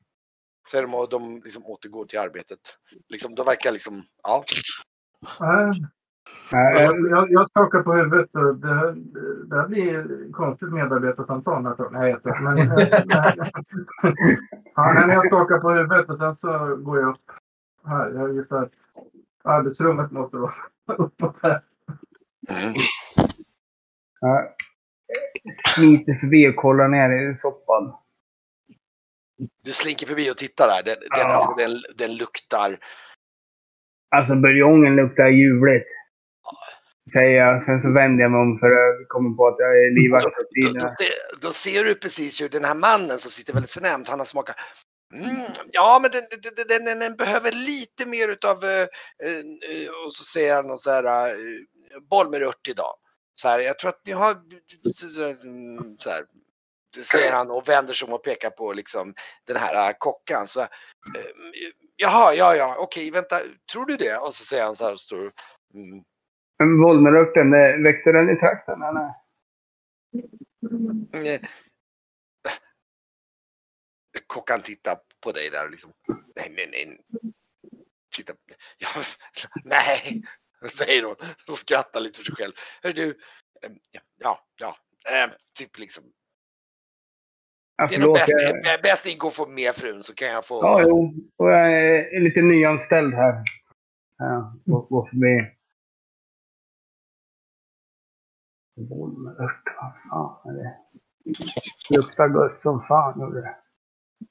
[0.72, 2.60] Säger de de liksom återgår till arbetet.
[3.10, 4.44] Liksom, de verkar liksom, ja.
[5.40, 5.72] Eh,
[7.10, 8.36] jag, jag skakar på huvudet.
[8.36, 8.96] Och det, här,
[9.50, 11.92] det här blir konstigt medarbetarsamtal.
[11.92, 12.88] Nej, jag tror men, eh,
[14.76, 17.32] ja, men Jag skakar på huvudet och sen så går jag upp
[17.86, 18.10] här.
[18.10, 18.72] Jag gissar att
[19.44, 20.54] arbetsrummet måste vara
[20.98, 21.62] uppåt här.
[22.50, 22.74] Mm.
[24.20, 24.48] jag
[25.54, 27.94] smiter förbi och kollar ner i soppan.
[29.64, 30.84] Du slinker förbi och tittar där.
[30.84, 31.34] Den, den, Ja.
[31.36, 32.78] alltså, den, den luktar.
[34.16, 35.88] Alltså buljongen luktar ljuvligt.
[37.12, 37.64] Säger jag.
[37.64, 40.74] Sen så vänder jag mig om för jag kommer på att jag är livvakt Då,
[40.74, 44.20] då, ser, då ser du precis hur den här mannen som sitter väldigt förnämt, han
[44.20, 44.56] har smakat.
[45.14, 46.24] Mm, ja, men den,
[46.68, 48.82] den, den, den, behöver lite mer utav, eh,
[49.24, 52.96] eh, och så säger han någon så här, eh, boll med ört idag.
[53.36, 54.34] Så här, jag tror att ni har,
[56.00, 56.24] så här,
[57.04, 59.14] säger han och vänder sig om och pekar på liksom
[59.48, 60.48] den här eh, kockan.
[60.48, 60.68] Så, eh,
[61.96, 63.40] jaha, ja, ja, okej, vänta,
[63.72, 64.18] tror du det?
[64.18, 66.04] Och så säger han så här och står, mm,
[66.66, 69.14] Men det- växer den i trakten eller?
[71.14, 71.42] Eh,
[74.28, 75.92] Kockan tittar på dig där och liksom.
[76.36, 76.98] Nej, nej, nej.
[78.16, 78.34] Titta.
[78.78, 78.88] Ja,
[79.64, 80.24] nej,
[80.72, 81.16] säger hon
[81.48, 82.54] och skrattar lite för sig själv.
[82.84, 83.10] Hör du.
[83.10, 83.72] eh,
[84.20, 84.78] Ja, ja,
[85.12, 86.04] eh, typ liksom.
[87.76, 88.20] Ja, Det är nog förlåt.
[88.20, 90.56] bäst, jag- bäst ni går få med frun så kan jag få.
[90.64, 91.14] Ja, jo.
[91.38, 93.44] Och jag är lite nyanställd här.
[94.18, 95.10] Ja, gå,
[98.76, 98.90] gå förbi.
[98.90, 100.78] Volmerört, vad fan är det?
[101.90, 103.56] Luktar gott som fan gjorde det.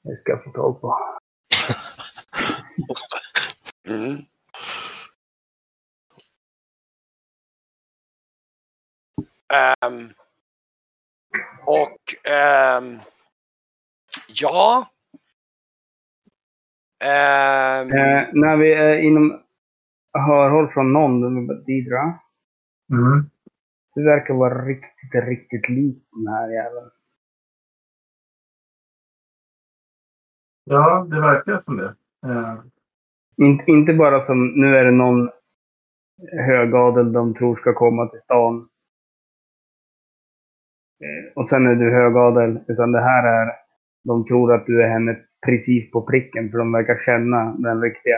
[0.03, 0.97] Det ska jag få tag på.
[3.87, 4.17] Mm.
[9.53, 10.09] Ehm,
[11.65, 12.99] och ehm,
[14.27, 14.89] ja.
[16.99, 19.41] Ehm, Eh, när vi är inom
[20.13, 22.19] hörhåll från någon, Didra.
[22.91, 23.29] Mm.
[23.95, 26.89] Du verkar vara riktigt, riktigt lik den här jäveln.
[30.63, 31.95] Ja, det verkar som det.
[32.25, 32.59] Eh,
[33.37, 35.29] In, inte bara som, nu är det någon
[36.47, 38.69] högadel de tror ska komma till stan.
[41.03, 42.59] Eh, Och sen är du högadel.
[42.67, 43.51] Utan det här är,
[44.03, 46.51] de tror att du är henne precis på pricken.
[46.51, 48.17] För de verkar känna den riktiga.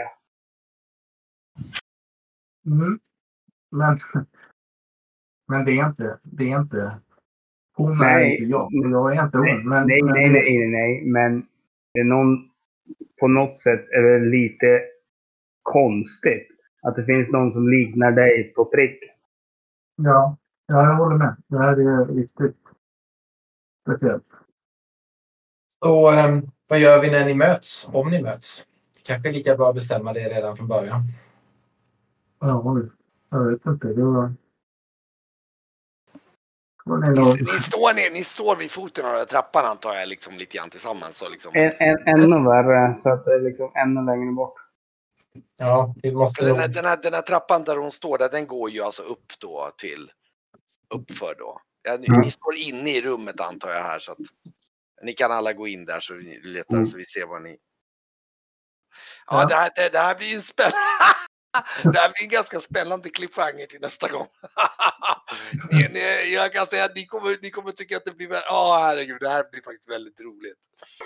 [2.66, 2.98] Mm.
[3.70, 4.00] Men,
[5.48, 6.98] men det är inte, det är inte,
[7.76, 8.32] hon är Nej.
[8.32, 8.68] inte jag.
[8.72, 9.68] Jag är inte Nej, hon.
[9.68, 11.02] Men, nej, men, nej, nej, nej, nej.
[11.04, 11.46] Men
[11.94, 12.50] det är någon,
[13.20, 14.80] på något sätt är det lite
[15.62, 16.48] konstigt.
[16.82, 19.08] Att det finns någon som liknar dig på pricken.
[19.96, 20.36] Ja,
[20.66, 21.36] ja, jag håller med.
[21.46, 22.56] Det här är riktigt
[23.82, 24.24] speciellt.
[25.84, 27.88] Så eh, vad gör vi när ni möts?
[27.92, 28.66] Om ni möts?
[29.06, 31.02] Kanske lika bra att bestämma det redan från början.
[32.40, 32.80] Ja,
[33.30, 33.88] jag vet inte.
[33.88, 34.32] Det var...
[36.86, 40.34] Ni, ni, står, ner, ni står vid foten av den här trappan antar jag liksom
[40.36, 41.16] lite grann tillsammans.
[41.18, 41.50] Så liksom.
[41.54, 44.54] En, en, ännu värre, så att det är liksom ännu längre bort.
[45.56, 48.46] Ja, vi måste Den här, den, här, den här trappan där hon står där, den
[48.46, 50.10] går ju alltså upp då till
[50.94, 51.60] uppför då.
[51.82, 52.20] Ja, ni, Mm.
[52.20, 54.18] ni står inne i rummet antar jag här så att
[55.02, 56.86] ni kan alla gå in där så vi letar Mm.
[56.86, 57.56] så vi ser vad ni.
[59.26, 59.46] Ja, Ja.
[59.48, 60.76] Det, här, det, det här blir ju en spännande.
[61.82, 64.26] Det här blir en ganska spännande cliffhanger till nästa gång.
[65.70, 68.78] ni, ni, jag kan säga att ni kommer, ni kommer tycka att det blir ja
[68.86, 70.56] herregud, det här blir faktiskt väldigt roligt.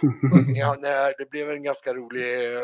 [0.57, 2.24] Ja, nej, det blev en ganska rolig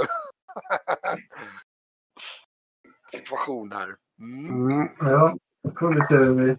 [3.12, 3.88] situation här.
[4.20, 4.70] Mm.
[4.70, 4.88] Mm.
[5.00, 6.56] Ja, då får vi se hur vi...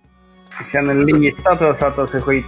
[0.59, 2.45] Jag känner lite att du har satt oss i skit.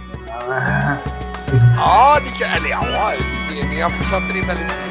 [1.76, 3.12] Ja, ni kan, eller ja,
[3.50, 4.89] ni, ni har försatt det i väldigt